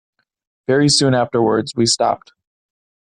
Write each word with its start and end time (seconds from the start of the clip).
Very 0.65 0.89
soon 0.89 1.13
afterwards 1.13 1.73
we 1.75 1.85
stopped. 1.85 2.33